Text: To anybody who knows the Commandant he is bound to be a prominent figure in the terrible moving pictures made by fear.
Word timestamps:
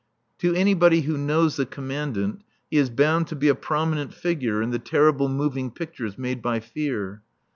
To 0.39 0.55
anybody 0.55 1.01
who 1.01 1.15
knows 1.15 1.57
the 1.57 1.65
Commandant 1.67 2.43
he 2.71 2.77
is 2.77 2.89
bound 2.89 3.27
to 3.27 3.35
be 3.35 3.49
a 3.49 3.53
prominent 3.53 4.15
figure 4.15 4.59
in 4.59 4.71
the 4.71 4.79
terrible 4.79 5.29
moving 5.29 5.69
pictures 5.69 6.17
made 6.17 6.41
by 6.41 6.59
fear. 6.59 7.21